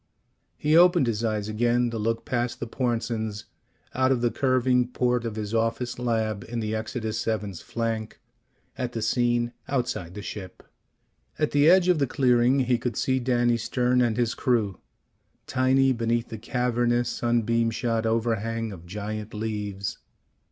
He 0.57 0.75
opened 0.75 1.05
his 1.05 1.23
eyes 1.23 1.47
again 1.47 1.91
to 1.91 1.99
look 1.99 2.25
past 2.25 2.59
the 2.59 2.65
Pornsens, 2.65 3.43
out 3.93 4.11
of 4.11 4.21
the 4.21 4.31
curving 4.31 4.87
port 4.87 5.25
of 5.25 5.35
his 5.35 5.53
office 5.53 5.99
lab 5.99 6.43
in 6.45 6.59
the 6.59 6.73
Exodus 6.73 7.23
VII's 7.23 7.61
flank, 7.61 8.19
at 8.79 8.93
the 8.93 9.01
scene 9.03 9.53
outside 9.67 10.15
the 10.15 10.23
ship. 10.23 10.63
At 11.37 11.51
the 11.51 11.69
edge 11.69 11.87
of 11.87 11.99
the 11.99 12.07
clearing 12.07 12.61
he 12.61 12.79
could 12.79 12.97
see 12.97 13.19
Danny 13.19 13.57
Stern 13.57 14.01
and 14.01 14.17
his 14.17 14.33
crew, 14.33 14.79
tiny 15.45 15.91
beneath 15.93 16.29
the 16.29 16.39
cavernous 16.39 17.07
sunbeam 17.07 17.69
shot 17.69 18.07
overhang 18.07 18.71
of 18.71 18.87
giant 18.87 19.35
leaves. 19.35 19.99